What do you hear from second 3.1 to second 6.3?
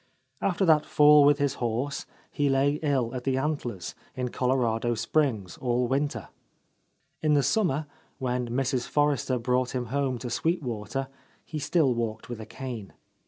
at the Antlers, in Colorado Springs, all winter.